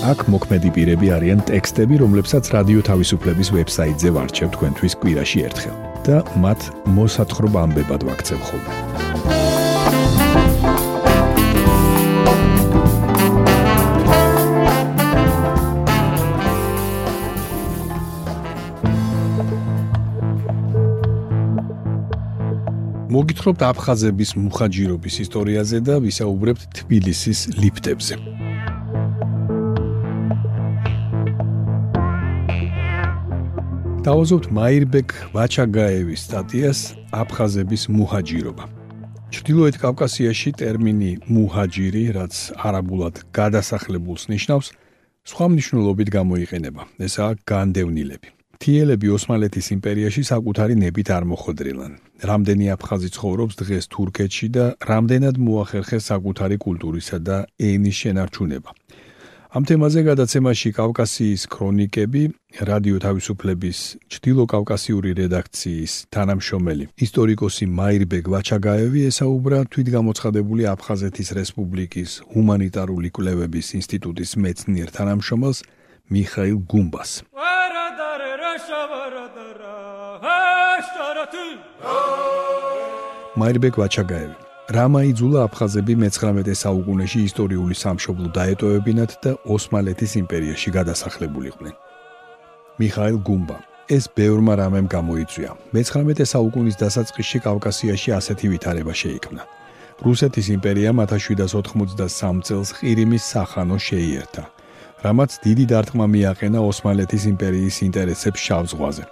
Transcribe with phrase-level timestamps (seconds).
[0.00, 5.76] აქ მოქმედი პირები არიან ტექსტები, რომლებსაც რადიო თავისუფლების ვებსაიტზე ვარჩევ თქვენთვის კვირაში ერთხელ
[6.08, 6.60] და მათ
[6.96, 8.72] მოსათხრობა ამბებად ვაქცევ ხოლმე.
[23.10, 28.39] მოგითხრობთ აფხაზების მუხაჯირობის ისტორიაზე და ვისაუბრებთ თბილისის ლიფტებზე.
[34.00, 36.78] დავაზობთ მაირბეკ ვაჩაგაევის სტატიას
[37.20, 38.64] აფხაზების მუჰაჯირობა.
[39.28, 42.34] ჩრდილოეთ კავკასიაში ტერმინი მუჰაჯირი, რაც
[42.64, 44.66] არაბულად გადასახლებულს ნიშნავს,
[45.28, 46.82] სხვა მნიშვნელობით გამოიყენება.
[47.06, 48.28] ესაა განდევნილები.
[48.60, 51.92] თიელები ოსმალეთის იმპერიაში საკუთარი ნებით არ მოხვედრილან.
[52.24, 58.70] რამდენი აფხაზი ცხოვრობს დღეს თურქეთში და რამდენად მოახერხეს საკუთარი კულტურისა და ენის შენარჩუნება.
[59.50, 62.20] ამ თემაზე გადაცემაში კავკასიის ქრონიკები
[62.68, 63.78] რადიო თავისუფლების
[64.14, 74.88] ჩtildeო კავკასიური რედაქციის თანამშრომელი ისტორიკოსი მაირბეგ ვაჩაგაევი ესაუბრა თვითგამოცხადებული აფხაზეთის რესპუბლიკის ჰუმანიტარული კვლევების ინსტიტუტის მეცნიერ
[74.98, 75.58] თანამშრომელს
[76.14, 77.10] მიხაილ გუმბას.
[83.40, 91.74] მაირბეგ ვაჩაგაევი რამა იძულა აფხაზები მე-19 საუკუნეში ისტორიული სამშობლო დაეტოვებინათ და ოსმალეთის იმპერიაში გადასახლებულიყვნენ.
[92.78, 93.56] მიხაილ გუმბა
[93.90, 95.50] ეს ბევრმა რამემ გამოიწვია.
[95.74, 99.42] მე-19 საუკუნის დასაწყისში კავკასიაში ასეთი ვითარება შეიქმნა.
[100.06, 104.44] რუსეთის იმპერიამ 1783 წელს ყირიმის სახანო შეიერთა,
[105.02, 109.04] რამაც დიდი დარტყმა მიაყენა ოსმალეთის იმპერიის ინტერესებს შავ ზღვაზე.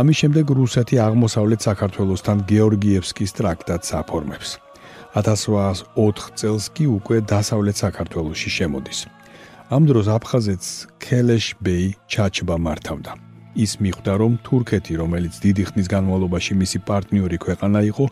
[0.00, 4.63] ამის შემდეგ რუსეთი აღმოსავლეთ საქართველოსთან გეორგიევსკის ტრაქტატს აფორმებს.
[5.14, 8.98] 1804 წელს კი უკვე დასავლეთ საქართველოსში შემოდის.
[9.70, 13.12] ამ დროს აფხაზეთს ქელეშ ბეი ჩაჩბა მართავდა.
[13.54, 18.04] ის მიხვდა, რომ თურქეთი, რომელიც დიდი ხნის განმავლობაში მისი პარტნიორი ქვეყანა იყო,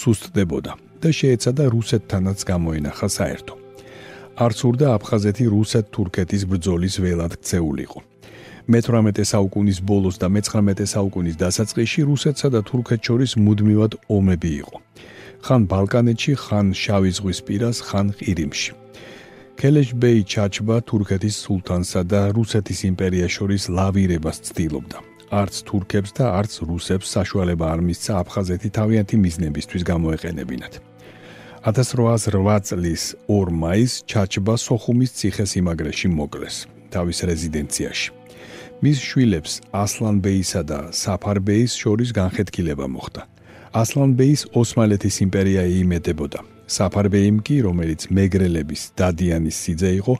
[0.00, 3.54] სუსტდებოდა და შეეცადა რუსეთთანაც გამოენახა საერთო.
[4.44, 8.00] არც ურდა აფხაზეთი რუსეთ-თურქეთის ბრძოლის ველად ქცეულიყო.
[8.70, 14.76] მე-18 საუკუნის ბოლოს და მე-19 საუკუნის დასაწყისში რუსეთსა და თურქეთს შორის მუდმივად ომები იყო.
[15.44, 18.72] ხან ბალკანეთში, ხან შავი ზღვის პირას, ხან ყირიმში.
[19.60, 24.98] ქელეშბეი ჩაჩბა თურქეთის სულთანსა და რუსეთის იმპერიას შორის ლავირებას ცდილობდა.
[25.30, 30.72] არც თურქებს და არც რუსებს საშუალება არ მისცა აფხაზეთი თავიანთი მიზნებისთვის გამოეყენებინათ.
[31.70, 36.56] 1808 წლის 2 მაისს ჩაჩბა სოხუმის ციხესიმაგრეში მოკლეს
[36.90, 38.08] თავის რეზიდენციაში.
[38.80, 43.22] მის შვილებს ასლანბეისა და საფარბეის შორის განხეთქილება მოხდა.
[43.70, 46.40] ასლანბეის ოსმალეთის იმპერია იმედებოდა.
[46.70, 50.14] საფარბეიმ კი, რომელიც მეგრელების დადიანის სიძე იყო,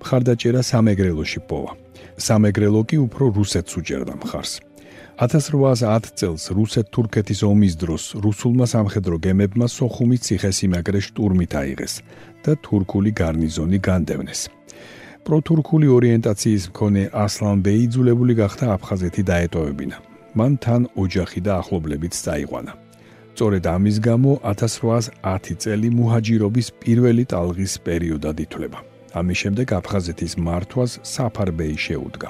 [0.00, 1.72] მხარდაჭერა სამეგრელოში პოვა.
[2.16, 4.52] სამეგრელო კი უფრო რუსეთს უჭერდა მხარს.
[5.20, 11.94] 1810 წელს რუსეთ-თურქეთის ომის დროს რუსულმა სამხედრო გემებმა სოხუმის ციხესიმაგრე შტურმით აიღეს
[12.44, 14.40] და თურქული გარნიზონი განდევნეს.
[15.24, 19.96] პროთურქული ორიენტაციის მქონე ასლანბეი იძულებული გახდა აფხაზეთი დაეტოვებინა.
[20.34, 22.83] მან თან ოჯახი და ახლობლებიც წაიყვანა.
[23.34, 28.78] სწორედ ამის გამო 1810 წელი მუჰაჯირობის პირველი ტალღის პერიოდად ითვლება.
[29.18, 32.28] ამის შემდეგ აფხაზეთის მართვას საფარბეი შეუდგა.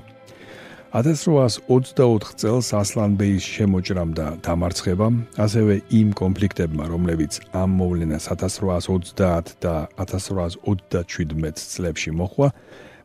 [0.97, 11.69] 1824 წელს ასლანბეის შემოჭრამ და დამარცხებამ, ასევე იმ კონფლიქტებმა, რომლებიც ამ მოვლენას 1830 და 1837
[11.69, 12.49] წლებში მოხდა,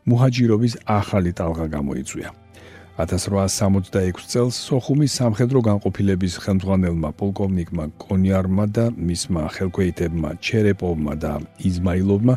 [0.08, 2.30] მუჰაჯირობის ახალი ტალღა გამოიწვია.
[3.00, 11.32] 1866 წელს სოხუმის სამხედრო განყოფილების ხელმძღვანელმა პოლკოვნიკმა კონიარმა და მისმა ხელქვეითებმა ჩერეპოვმა და
[11.68, 12.34] იზმაილოვმა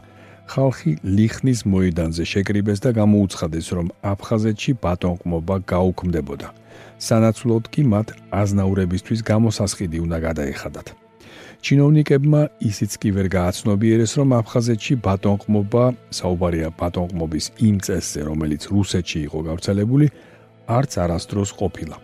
[0.54, 6.48] ხალხი ლიხნის მოედანზე შეკრიბეს და გამოუცხადეს, რომ აფხაზეთში ბატონყმობა გაუქმდებოდა.
[7.08, 8.08] სანაცვლოდ კი მათ
[8.42, 10.88] აზნაურებისთვის გამოსასყიდი უნდა გადაეხადათ.
[11.64, 15.84] ჩინოვნიკებმა ისიც კი ვერ გააცნობიერეს, რომ აფხაზეთში ბატონყმობა,
[16.20, 20.08] საუბარია ბატონყმობის იმ წესზე, რომელიც რუსეთში იყო გავრცელებული,
[20.68, 21.98] არც არასდროს ყოფილა.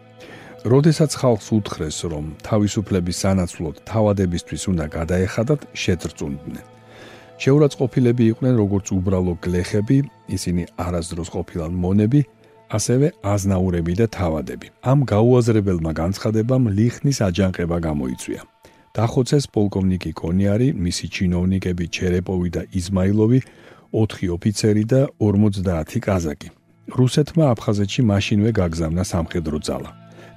[0.68, 6.66] როდესაც ხალხს უთხრეს, რომ თავისუფლების სანაცვლოდ თავადებისთვის უნდა გადაეხადათ, შეწრწუნდნენ.
[7.40, 9.98] შეურაცხყოფილები იყვნენ როგორც უბრალო გლეხები,
[10.28, 12.22] ისინი არასდროს ყოფილან მონები,
[12.70, 14.68] ასევე აზნაურები და თავადები.
[14.84, 18.42] ამ გაუაზრებელმა განცხადებამ ლიხნის აჯანყება გამოიწვია.
[18.94, 23.40] დახოცეს პოლკოვნიკი კონიარი, მისი ჩინოვნიკები ჩერეპოვი და იზმაილოვი,
[23.96, 26.59] 4 ოფიცერი და 50 კაზაკი.
[26.98, 29.92] რუსეთმა აფხაზეთში მაშინვე გაგზავნა სამხედრო ძალა.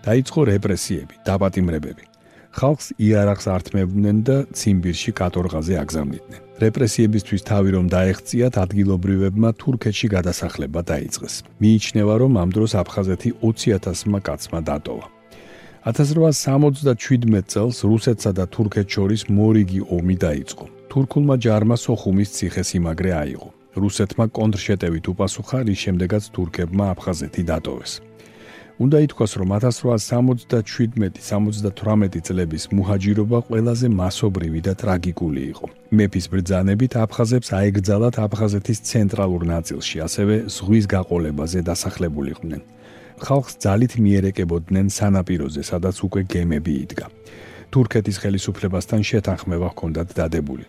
[0.06, 2.04] დაიწყო რეპრესიები, დაპატიმრებები.
[2.52, 6.40] ხალხს იარაღს ართმევდნენ და ციმბირში კატორღაზე აგზავნიდნენ.
[6.62, 11.34] რეპრესიებისთვის თავი რომ დაეღწიათ ადგილობრივებმა თურქეთში გადასახლება დაიწყეს.
[11.62, 15.06] მიიჩნევა რომ ამ დროს აფხაზეთი 20000-მა კაცმა დატოვა.
[15.88, 20.64] 1877 წელს რუსეთსა და თურქეთს შორის მორიგი ომი დაიწყო.
[20.93, 23.62] თურქულმა ჯარმა სოხუმის ციხე-სიმაგრე აიღო.
[23.77, 27.93] რუსეთმა კონტრშეტევით უპასუხა, რის შემდეგაც თურქებმა აფხაზეთი დატოვეს.
[28.83, 35.67] უნდა ითქვას, რომ 1877-78 წლების მუჰაჯირობა ყველაზე მასობრივი და ტრაგიკული იყო.
[35.97, 42.63] მეფის ბრძანებით აფხაზებს აეგზალათ აფხაზეთის ცენტრალურ ნაწილში, ასევე ზღვის გაყოლებაზე დასახლებულიყვნენ.
[43.23, 47.07] ხალხს ძალით მიერეკებოდნენ სანაპიროზე, სადაც უკვე გემები იდგა.
[47.73, 50.67] თურქეთის ხელისუფლებასთან შეთანხმება ჰქონდათ დადებული.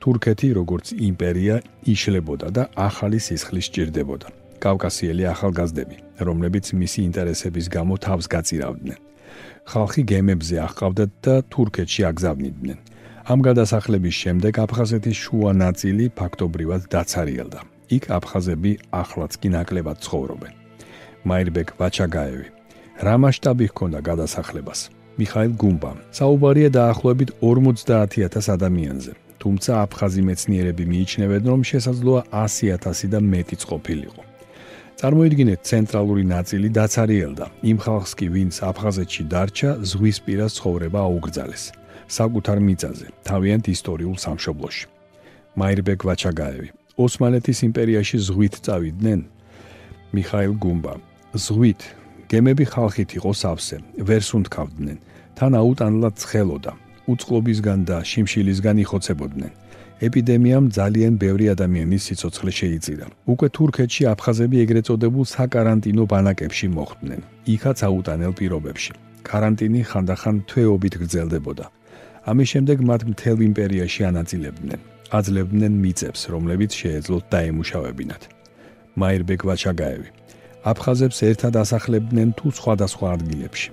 [0.00, 4.28] თურქეთი, როგორც იმპერია, იშლებოდა და ახალი სისხლის სჭირდებოდა.
[4.60, 8.98] კავკასიელი ახალგაზრდები, რომლებიც მისი ინტერესების გამო თავს გაწირავდნენ.
[9.70, 12.78] ხალხი გემებზე აღყავდათ და თურქეთში აგზავნიდნენ.
[13.30, 17.60] ამ გადასახლების შემდეგ აფხაზეთის შუა ნაწილი ფაქტობრივად დაცარიელდა.
[17.96, 20.52] იქ აფხაზები ახლაც კი ნაკლებად ცხოვრობენ.
[21.28, 22.46] მაირბეკ ვაჩაგაევი.
[23.06, 24.80] რა მასშტაბი ჰქონდა გადასახლებას?
[25.18, 25.92] მიხაილ გუმბა.
[26.18, 29.12] საუბარია დაახლოებით 50000 ადამიანზე.
[29.40, 34.22] თუმცა აფხაზი მეცნიერები მიიჩნევენ, რომ შესაძლოა 100000 და მეტიც ყოფილიყო.
[35.00, 37.46] წარმოიდგინეთ ცენტრალური ნაწილი დაცარიელდა.
[37.70, 41.64] იმ ხალხს კი, ვინც აფხაზეთში დარჩა, ზღვისპირა ცხოვრება აუგრძალეს.
[42.10, 44.84] საკუთარ მიწაზე, თავიანთ ისტორიულ სამშობლოში.
[45.56, 46.68] მაირბეკ ვაჩაგაევი.
[47.00, 49.20] ოსმალეთის იმპერიაში ზღვით წავიდნენ?
[50.12, 50.94] მიხაილ გუმბა.
[51.32, 51.80] ზღვით
[52.30, 53.76] გემები ხალხით იყო სავსე,
[54.08, 54.98] ვერ სუნთქავდნენ,
[55.38, 56.72] თან აუტანლად ცხელოდა,
[57.12, 59.52] უწყლობისგან და შიმშილისგან იხოცებოდნენ.
[60.06, 63.06] ეპიდემიამ ძალიან ბევრი ადამიანის სიცოცხლე შეიწირა.
[63.32, 67.20] უკვე თურქეთში აფხაზები ეგრეთ წოდებულ საკარანტინო ბანაკებში მოხვდნენ,
[67.54, 68.92] იქაც აუტანელ პირობებში.
[69.28, 71.66] каранტინი ხანდახან თვეობით გრძელდებოდა.
[72.30, 74.80] ამის შემდეგ მათ მთელ იმპერიაში ანაწილებდნენ,
[75.18, 78.22] აძლევდნენ მიწებს, რომლებიც შეეძლოთ დაემუშავებინათ.
[79.00, 80.08] მაირბეკ ვაჩაგაევი
[80.60, 83.70] აფხაზებს ერთად ასახლებდნენ თუ სხვადასხვა ადგილებში.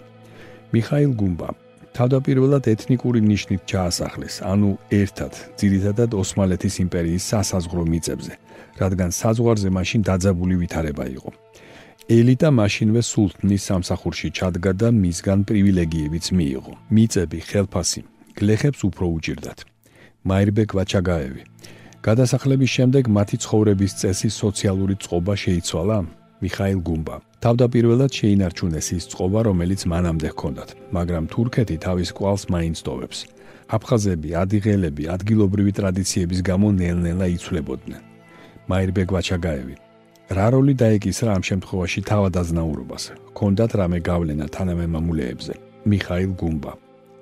[0.73, 1.49] მიხაილ გუმბა
[1.97, 8.33] თავდაპირველად ეთნიკური ნიშნით ჩაასახლეს, ანუ ერთად, ძირითადად ოსმალეთის იმპერიის სასაზღვრო მიწებზე,
[8.81, 11.29] რადგან საზღვარზე მაშინ დაძაბული ვითარება იყო.
[12.17, 16.73] ელიტა მაშინვე სულთნის სამსახურში ჩადგა და მისგან პრივილეგიებიც მიიღო.
[16.95, 18.01] მიწები, ხელფასი,
[18.37, 19.59] გლეხებს უფრო უჭირდათ.
[20.27, 21.43] მაირბეკ ვაჩაგაევი
[22.07, 25.97] გადასახლების შემდეგ მათი ცხოვრების წესი სოციალური წყობა შეიცვალა.
[26.43, 33.19] მიხაილ გუმბა თავდაპირველად შეინარჩუნეს ის წყობა, რომელიც მანამდე ჰქონდათ, მაგრამ თურქეთი თავის კვალს მაინც ტოვებს.
[33.67, 38.01] აფხაზები, ადიღელები, ადგილობრივი ტრადიციების გამო ნელ-ნელა იცვლებოდნენ.
[38.71, 39.75] მაირბეგ ვაჩაგაევი
[40.37, 43.03] რა როლი დაეკისრა ამ შემთხვევაში თავადაზნაურობას?
[43.31, 45.53] ჰქონდათ რამე გავლენა თანამემამულეებზე?
[45.87, 46.73] მიხაილ გუმბა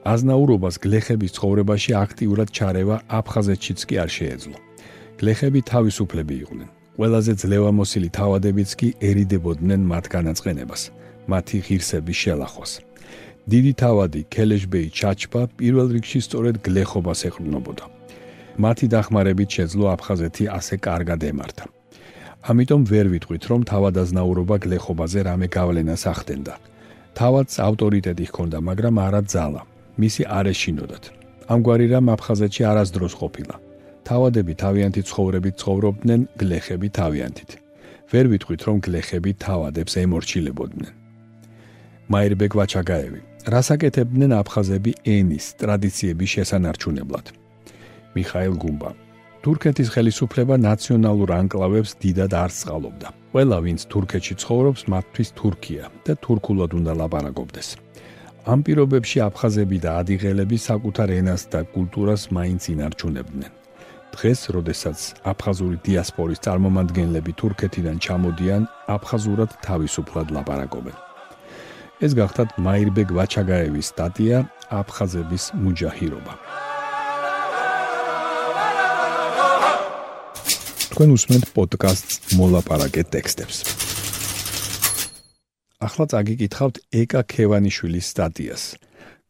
[0.06, 4.58] აზნაურობას გლეხების ცხოვრებაში აქტიურად ჩარევა აფხაზეთშიც კი არ შეეძლო.
[5.20, 6.70] გლეხები თავისუფლები იყვნენ.
[6.96, 10.82] ყველაზე ძლევამოსილი თავადებიც კი ერიდებოდნენ მათ განაცხენებას,
[11.32, 12.72] მათი ღირსების შელახვას.
[13.52, 17.86] დიდი თავადი ქელეშბეი ჩაჩპა პირველ რიგში სწორედ გლეხობას ეყრდნობოდა.
[18.64, 21.66] მათი დახმარებით შეძლო აფხაზეთი ასე კარგად ემართა.
[22.50, 26.54] ამიტომ ვერ ვიტყვით, რომ თავადაზნაურობა გლეხობაზე რამე გავლენას ახდენდა.
[27.20, 29.62] თავადს ავტორიტეტი ჰქონდა, მაგრამ არა ძალა.
[30.02, 31.06] მისი არეშინოდათ.
[31.54, 33.56] ამგვარი რამ აფხაზეთში არასდროს ყოფილა.
[34.10, 37.52] თავადები თავიანთი ცხოვრებით ცხოვრობდნენ, გლეხები თავიანთით.
[38.12, 40.92] ვერ ვიტყვით, რომ გლეხები თავადებს ემორჩილებოდნენ.
[42.14, 43.22] მაირბეგ ვაჩაგაევი,
[43.54, 47.26] რასაკეთებდნენ აფხაზები ენის ტრადიციების შესანარჩუნებლად?
[48.16, 48.92] მიხაილ გუმბა
[49.46, 53.10] თურქეთის ხელისუფლება ნაციონალურ ანკლავებს დიდად არ წყალობდა.
[53.34, 57.68] ყველა, ვინც თურქეთში ცხოვრობს, მათთვის თურქია და თურქულად უნდა ლაპარაკობდეს.
[58.52, 63.65] ამ პირობებში აფხაზები და ადიღელები საკუთარ ენას და კულტურას მაინც ინარჩუნებდნენ.
[64.16, 68.62] დღეს, როდესაც აფხაზური დიასპორის წარმომადგენლები თურქეთიდან ჩამოდიან,
[68.96, 70.96] აფხაზურად თავისუფლად ლაპარაკობენ.
[72.06, 74.38] ეს გახდათ მაირბეგ ვაჩაგაევის სტატია
[74.72, 76.34] აფხაზების მუჯაჰირობა.
[80.92, 83.58] თქვენ უსმენთ პოდკასტს მოლაპარაკე ტექსტებს.
[85.86, 88.64] ახლა წაგიკითხავთ ეკა ქევანიშვილის სტატიას.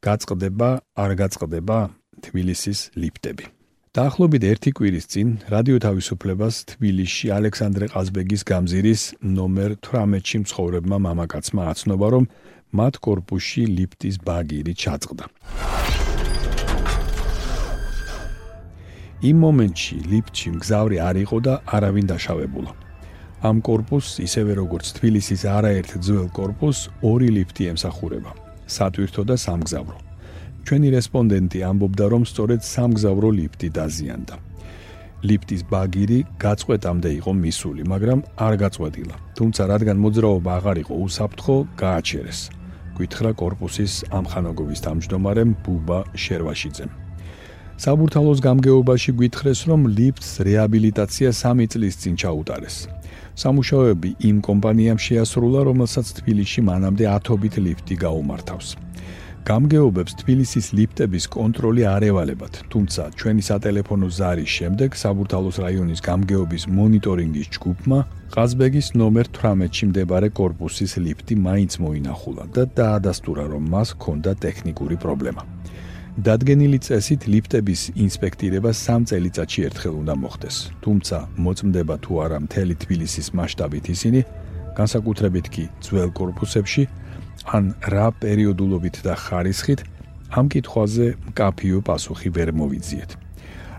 [0.05, 1.77] გაწყდება, არ გაწყდება
[2.21, 3.54] თბილისის ლიფტები.
[3.95, 12.07] დაახლოებით ერთი კვირის წინ რადიო თავისუფლებას თბილისში ალექსანდრე ყაზბეგის გამზირის ნომერ 18-ში მცხოვრებმა მამაკაცმა აცნობა,
[12.15, 12.25] რომ
[12.75, 15.25] მათ корпуში ლიფტის ბაგირი ჩაწყდა.
[19.31, 22.71] იმ მომენტში ლიფტში მგზავრი არ იყო და არავინ დაშავებულა.
[23.47, 28.35] ამ корпуს, ისევე როგორც თბილისის არაერთ ძველ корпуს, ორი ლიფტი ემსახურება:
[28.67, 30.04] სატვირთო და სამგზავრო.
[30.65, 34.35] ჩვენი რესპონდენტი ამბობდა, რომ სწორედ სამგზავრო ლიფტი დაზიანდა.
[35.25, 39.15] ლიფტის ბაგირი გაწყვეტამდე იყო მისული, მაგრამ არ გაწყვეტილა.
[39.37, 42.39] თუმცა რადგან მოძრაობა აღარ იყო უსაფრთხო, გააჩერეს.
[42.97, 46.91] გვითხრა корпуსის ამხანაგობის თავმჯდომარემ ბუბა შერვაშიძემ.
[47.83, 52.75] საბურთალოს გამგეობაში გვითხრეს, რომ ლიფტს რეაბილიტაცია 3 წლის წინ ჩაუტარეს.
[53.35, 58.84] სამუშაოები იმ კომპანიამ შეასრულა, რომელსაც თბილისში მანამდე ათობით ლიფტი გაუმართავს.
[59.45, 67.51] გამგეობებს თბილისის ლიფტების კონტროლი არ ევალებათ, თუმცა ჩვენი სატელეფონო ზარის შემდეგ საბურთალოს რაიონის გამგეობის მონიტორინგის
[67.53, 67.99] ჯგუფმა
[68.33, 75.41] ყაზბეგის ნომერ 18-ში მდებარე корпуსის ლიფტი მაინც მოინახულა და დაადასტურა, რომ მას ჰქონდა ტექნიკური პრობლემა.
[76.25, 80.55] დადგენილი წესით ლიფტების ინსპექტირება 3 წელიწადში ერთხელ უნდა მოხდეს.
[80.81, 84.21] თუმცა მოწმდება თუ არა მთელი თბილისის მასშტაბით ისინი,
[84.73, 87.04] განსაკუთრებით კი ძველ корпуსებში
[87.45, 89.85] ან რა პერიოდულობით და ხარისხით
[90.33, 93.11] ამ კითხვაზე მკაფიო პასუხი ვერ მოვიძიეთ.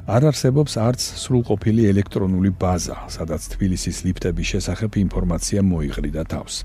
[0.06, 6.62] არ არსებობს არც სრულყოფილი ელექტრონული ბაზა, სადაც თბილისის ლიფტების შესახებ ინფორმაცია მოიყრიდა თავს.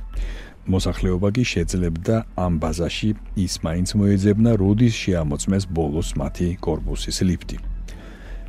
[0.69, 3.09] მოსახლეობა კი შეძლებდა ამ ბაზაში
[3.45, 7.57] ის მაინც მოეძებნა, როდის შეამოწმეს ბოლოს მათი კორპუსის ლიფტი.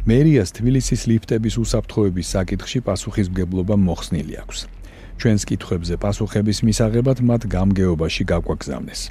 [0.04, 4.58] მერიას თბილისის ლიფტების უსაფრთხოების საკითხში პასუხისმგებლობა მოხსნილი აქვს.
[5.22, 9.02] ჩვენს კითხვებზე პასუხების მისაღებად მათ გამგეობაში გაგვაგზავნეს.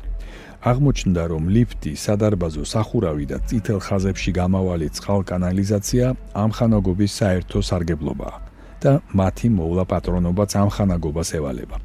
[0.61, 6.05] აღმოჩნდა, რომ ლიფტი, სადარბაზო სახურავი და წითელ ხაზებში გამავალი წყალკანალიზაცია
[6.43, 8.37] ამხანაგობის საერთო სარგებლობაა
[8.83, 11.77] და მათი მოვლა პატრონობაც ამხანაგობას ევალება.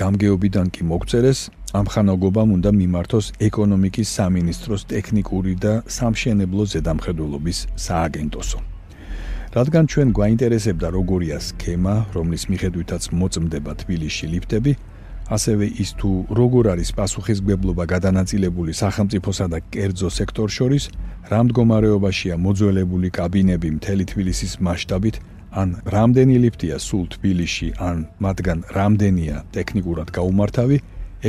[0.00, 1.40] გამგეობიდან კი მოგწერეს,
[1.80, 8.77] ამხანაგობამ უნდა მიმართოს ეკონომიკის სამინისტროს ტექნიკური და სამშენებლო ზედამხედველობის სააგენტოსო.
[9.58, 14.72] რადგან ჩვენ გვაინტერესებდა როგორია სქემა, რომლის მიხედვითაც მოწმდება თბილისში ლიფტები,
[15.34, 20.84] ასევე ის თუ როგორ არის პასუხისგებლობა გადანაწილებული სახელმწიფოსა და კერძო სექტორ შორის,
[21.32, 25.16] რა მდგომარეობაშია მოძველებული კაბინები მთელი თბილისის მასშტაბით,
[25.58, 30.78] ან რამდენი ლიფტია სულ თბილისში, ან მათგან რამდენია ტექნიკურად გაუმართავი,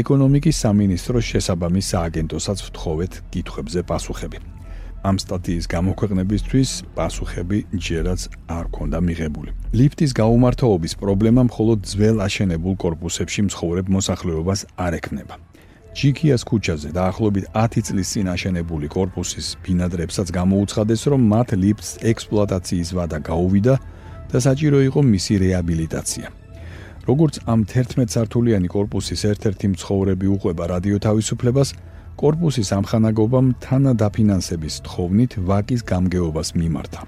[0.05, 4.58] ეკონომიკის სამინისტროს შესაბამის სააგენტოსაც ვთხოვეთ კითხვებზე პასუხები.
[5.03, 9.51] ამ სტატიის გამოქვეყნებისთვის პასუხები ჯერაც არ ჰქონდა მიღებული.
[9.79, 15.35] ლიფტის გაუმართოობის პრობლემა მხოლოდ ძველ აშენებულ корпуსებში მცხოვრებ მოსახლეობას არ ექნება.
[15.97, 23.17] ჯიქიას ქუჩაზე დაახლოებით 10 წლის წინ აშენებული корпуსის ბინადრებსაც გამოუცხადეს, რომ მათ ლიფტს ექსპლუატაციის ვადა
[23.29, 23.75] გაუვიდა
[24.31, 26.27] და საჭირო იყო მისი რეაბილიტაცია.
[27.09, 31.69] როგორც ამ 11 სართულიანი корпуსის ერთ-ერთი მცხოვრები უყვება რადიო თავისუფლებას,
[32.19, 37.01] კორპუსის ამხანაგობამ თანადაფინანსების თხოვნით ვაკის გამგეობას მიმართა.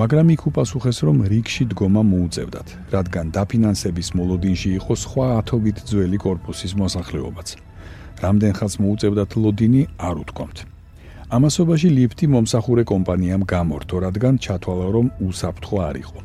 [0.00, 6.72] მაგრამ იქ უპასუხეს, რომ რიგში დგომა მოუწევდათ, რადგან დაფინანსების მოლოდინში იყო სხვა ათობით ძველი კორპუსის
[6.82, 7.48] მოსახლეობაც.
[8.24, 10.58] რამდენ ხანს მოუწევდათ ლოდინი, არ უთქვამთ.
[11.36, 16.18] ამასობაში ლიფტი მომსახურე კომპანიამ გამორთო, რადგან ჩათვალა, რომ უსაფრთხო არ იყო.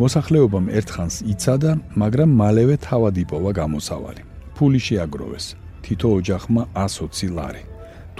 [0.00, 4.22] მოსახლეობამ ერთხანს იცადა, მაგრამ მალევე თავად იპოვა გამოსავალი.
[4.56, 5.46] ფული შეაგროვეს.
[5.84, 7.62] თითო ოჯახმა 120 ლარი.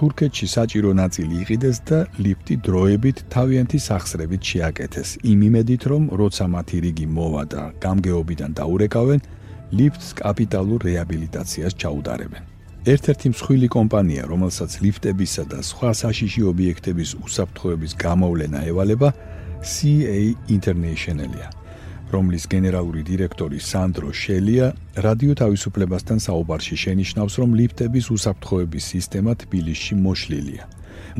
[0.00, 5.09] თურქეთში საჭირო ნაწილი იყიდეს და ლიფტი დროებით თავიანთი სახსრებით შეაკეთეს.
[5.33, 9.21] იმ იმედით, რომ როცა მათი რიგი მოვა და გამგეობიდან დაურეკავენ,
[9.76, 12.43] ლიფტს კაპიტალურ რეაბილიტაციას ჩაუტარებენ.
[12.93, 19.09] ერთ-ერთი მსხვილი კომპანია, რომელსაც ლიფტებისა და სხვა საშიში ობიექტების უსაფრთხოების გამოვლენა ევალება,
[19.61, 21.60] CA International-ია.
[22.11, 24.67] რომლის გენერალური დირექტორი სანდრო შელია
[25.07, 30.64] რადიო თავისუფლებასთან საუბარში შენიშნავს, რომ ლიფტების უსაფრთხოების სისტემა თბილისში მოშლილია.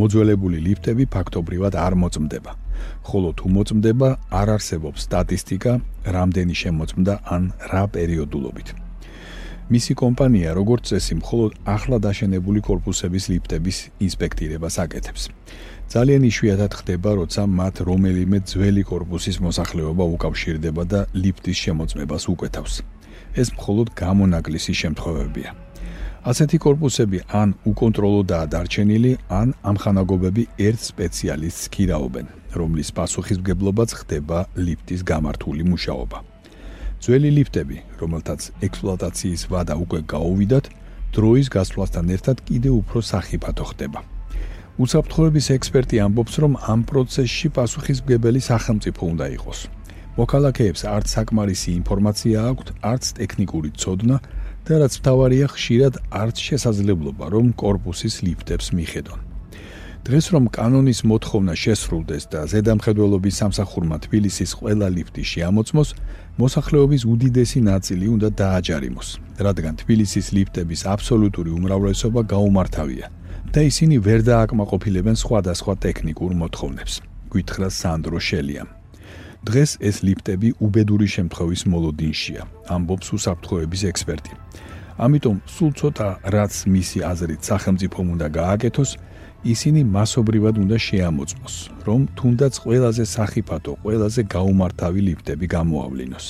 [0.01, 2.53] მოძველებული ლიფტები ფაქტობრივად არ მოწმდება.
[3.07, 4.09] ხოლო თუ მოწმდება,
[4.41, 5.73] არ არსებობს სტატისტიკა,
[6.17, 7.43] რამდენი შემოწმდა ან
[7.73, 8.90] რა პერიოდულობით.
[9.71, 15.23] მისი კომპანია, როგორც წესი, მხოლოდ ახლა დაშენებული корпуსების ლიფტების ინსპექტირებას აკეთებს.
[15.91, 22.75] ძალიან იშვიათად ხდება, როცა მათ რომელიმე ძველი корпуსის მოსახლეობა უკავშირდება და ლიფტის შემოწმებას უკვეთავს.
[23.41, 25.51] ეს მხოლოდ გამონაკლისი შემთხვევებია.
[26.31, 32.27] ასეთი корпуსები ან უკონტროლოდაა დარჩენილი, ან ამხანაგობები ერთ სპეციალისტს ქირაობენ,
[32.59, 36.30] რომლის პასუხისმგებლობაც ხდება ლიფტის გამართული მუშაობა.
[37.01, 40.67] ძველი ლიფტები, რომელთაც ექსპლუატაციის ვადა უკვე გაუვიდათ,
[41.17, 44.01] დროის გასვლასთან ერთად კიდევ უფრო სახიფათო ხდება.
[44.81, 49.59] უსაფრთხოების ექსპერტი ამბობს, რომ ამ პროცესში პასუხისმგებელი სახელმწიფო უნდა იყოს.
[50.21, 54.17] მოქალაქეებს არც საკმარისი ინფორმაცია აქვთ, არც ტექნიკური ცოდნა
[54.67, 59.30] და რაც მთავარია, ხშირად არც შესაძლებლობა, რომ კორპუსის ლიფტებს მიხედონ.
[60.01, 65.89] დღეს რომ კანონის მოთხოვნა შესრულდეს და ზედამხედველობის სამსახურმა თბილისის ყველა ლიფტი შეამოწმოს,
[66.41, 69.09] მოსახლეობის უდიდესი ნაწილი უნდა დააჯარიმოს,
[69.45, 73.07] რადგან თბილისის ლიფტების აბსოლუტური უმრავლესობა გაუმართავია
[73.53, 76.95] და ისინი ვერ დააკმაყოფილებენ სხვადასხვა ტექნიკურ მოთხოვნებს.
[77.35, 78.69] გითხრა სანდრო შელიამ.
[79.45, 82.43] დღეს ეს ლიფტები უბედური შემთხვევის მოლოდინშია,
[82.75, 84.33] ამბობს უსაფრთხოების ექსპერტი.
[85.01, 88.91] ამიტომ სულ ცოტა რაც მისი აზრით სახელმწიფომ უნდა გააკეთოს,
[89.45, 91.55] ისინი მასობრივად უნდა შეამოწმოს,
[91.89, 96.27] რომ თუნდაც ყველაზე სახიფათო, ყველაზე გაუმართავი ლიფტები გამოავლინოს.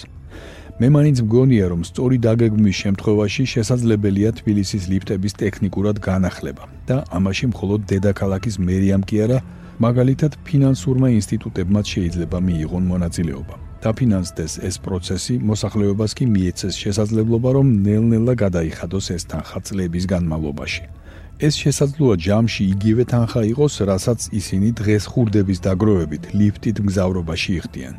[0.80, 7.80] მე მაინც მგონია, რომ სწორი დაგეგმვის შემთხვევაში შესაძლებელია თბილისის ლიფტების ტექნიკურად განახლება და ამაში მხოლოდ
[7.90, 9.38] დედაქალაქის მერიამ კი არა,
[9.80, 13.54] მაგალითად ფინანსურმა ინსტიტუტებმაც შეიძლება მიიღონ მონაწილეობა.
[13.80, 20.99] დაფინანსდეს ეს პროცესი, მოსახლეობას კი მიეცეს შესაძლებლობა, რომ ნელ-ნელა გადაიხადოს ეს თანხა წლების განმავლობაში.
[21.40, 27.94] ეს შესაძლოა ჯამში იგივე თანხა იყოს, რასაც ისინი დღეს ხურდების დაგროვებით ლიფტით მგზავრობაში იხდიან.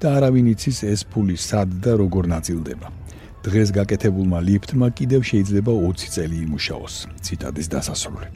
[0.00, 2.88] და არავინ იცის ეს ფული სად და როგორ ნაწილდება.
[3.46, 6.94] დღეს გაკეთებულმა ლიფტმა კიდევ შეიძლება 20 წელი იმუშაოს.
[7.24, 8.28] ციტადის დასასრული.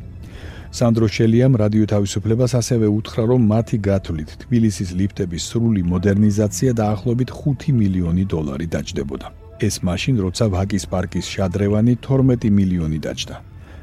[0.78, 7.72] სანდრო შელიამ რადიო თავისუფლებას ასევე უთხრა, რომ მათი გათვლით თბილისის ლიფტების სრული მოდერნიზაცია დაახლოებით 5
[7.80, 9.28] მილიონი დოლარი დაჯდებოდა.
[9.66, 13.36] ეს მაშინ როცა ვაკის პარკის შადრევანი 12 მილიონი დაჯდა.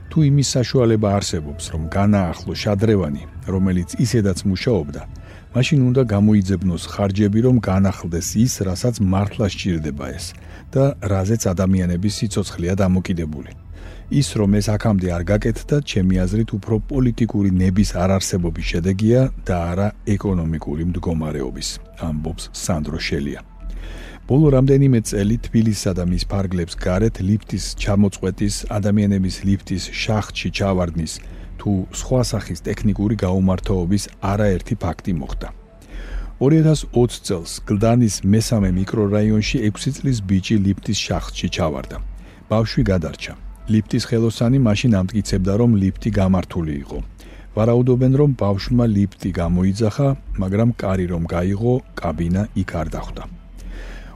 [0.10, 5.02] თუ იმის საშუალება არსებობს, რომ განაახლო შადრევანი, რომელიც ისედაც მუშაობდა,
[5.56, 10.26] მაშინ უნდა გამოიძებნოს ხარჯები, რომ განახლდეს ის, რასაც მართლა სჭირდება ეს
[10.74, 13.52] და რაზეც ადამიანების სიცოცხლეა დამოკიდებული.
[14.06, 19.88] ის რომ ეს აქამდე არ გაკეთდა, ჩემი აზრით უფრო პოლიტიკური ნების არარსებობის შედეგია და არა
[20.16, 21.70] ეკონომიკური მდგომარეობის,
[22.08, 23.42] ამბობს სანდრო შელია.
[24.26, 31.14] ბოლო რამდენიმე წელი თბილისსა და მის ფარგლებს გარეთ ლიფტის ჩამოწყვეტის, ადამიანების ლიფტის შახტში ჩავარდნის
[31.62, 35.48] თუ სხვა სახის ტექნიკური გაუმართოების არაერთი ფაქტი მოხდა.
[36.42, 41.98] 2020 წელს გლდანის მესამე მიკრორაიონში 6 წლის ბიჭი ლიფტის შახტში ჩავარდა.
[42.50, 43.34] ბავშვი გადარჩა.
[43.70, 46.98] ლიფტის ხელოსანი მაშინ ამტკიცებდა, რომ ლიფტი გამართული იყო.
[47.56, 50.08] ვარაუდობენ, რომ ბავშვმა ლიფტი გამოიძახა,
[50.42, 53.45] მაგრამ კარი რომ გაიღო, კაბინა იქ არ დახვდა.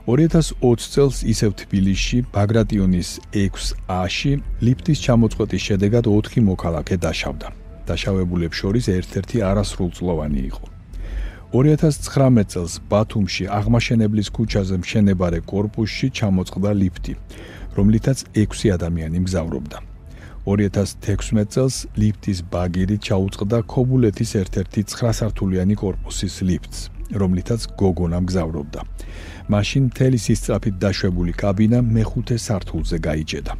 [0.08, 4.32] 2020 წელს ისევ თბილისში ბაგრატიონის 6A-ში
[4.64, 7.48] ლიფტის ჩამოწყვეტის შედეგად 4 მოქალაქე დაშავდა.
[7.84, 10.64] დაშავებულებს შორის ერთ-ერთი არასრულწლოვანი იყო.
[11.52, 17.14] 2019 წელს ბათუმში აღმაშენებლის ქუჩაზე მშენებარე корпуსში ჩამოწყდა ლიფტი,
[17.76, 19.78] რომლითაც 6 ადამიანი მგზავრობდა.
[20.48, 26.99] 2016 წელს ლიფტის ბაგირი ჩაუწყდა ქობულეთის ერთ-ერთი 9 სართულიანი корпуსის ლიფტს.
[27.20, 28.80] რომლითაც გოგონა მგზავრობდა.
[29.50, 33.52] მაშინ მთელი სისწრაფით დაშვებული კაბინა მეხუთე სართულზე გაიჭედა.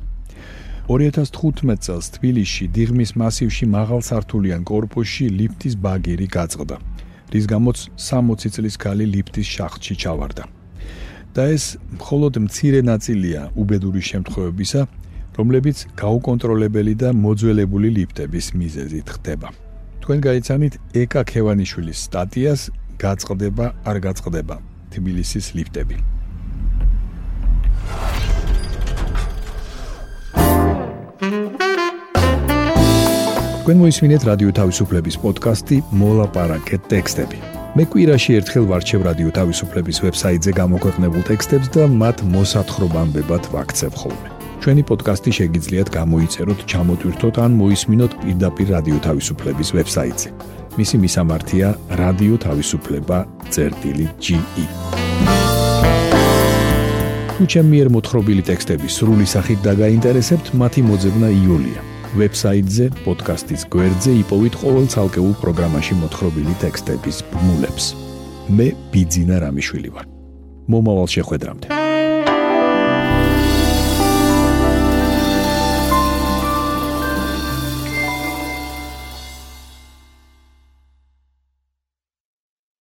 [0.91, 6.77] 2015 წელს თბილისში დიღმის მასივში მაღალსართულიან корпуსში ლიფტის ბაგირი გაწყდა,
[7.33, 10.45] რის გამოც 60 წლის ქალი ლიფტის შახტში ჩავარდა.
[11.35, 14.81] და ეს მხოლოდ მცირე ნაწილია უბედური შემთხვევებისა,
[15.39, 19.49] რომლებიც გაუკონტროლებელი და მოძველებული ლიფტების მიზეზით ხდება.
[20.03, 22.61] თქვენ გაიცანით ეკა ქევანიშვილის სტატიას
[23.01, 24.57] გაწყდება არ გაწყდება
[24.93, 25.97] თბილისის ლიფტები.
[33.61, 37.39] თქვენ მოისმინეთ რადიო თავისუფლების პოდკასტი მოლაპარაკე ტექსტები.
[37.79, 44.29] მე კვირაში ერთხელ ვარჩევ რადიო თავისუფლების ვებსაიტზე გამოქვეყნებულ ტექსტებს და მათ მოსათხრობამდებად ვაქცევ ხოლმე.
[44.61, 50.29] ჩვენი პოდკასტი შეგიძლიათ გამოიწეროთ, ჩამოტვირთოთ ან მოისმინოთ პირდაპირ რადიო თავისუფლების ვებსაიტზე.
[50.79, 51.69] მისი მისამართია
[52.01, 54.67] რადიო თავისუფლება.ge
[57.41, 61.81] თუ ჩემი ერთ მოთხრობილი ტექსტები სრული სახით დაგაინტერესებთ, მათი მოძებნა იულია.
[62.21, 67.85] ვებსაიტზე, პოდკასტის გვერდზე იპოვით ყოველ ცალკეულ პროგრამაში მოთხრობილი ტექსტების ბმულებს.
[68.53, 70.05] მე ბიძინა რამიშვილი ვარ.
[70.69, 71.80] მომავალ შეხვედრამდე.